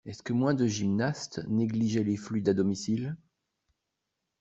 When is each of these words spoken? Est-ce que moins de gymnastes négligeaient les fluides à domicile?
Est-ce 0.07 0.23
que 0.23 0.33
moins 0.33 0.55
de 0.55 0.65
gymnastes 0.65 1.45
négligeaient 1.47 2.03
les 2.03 2.17
fluides 2.17 2.49
à 2.49 2.55
domicile? 2.55 3.15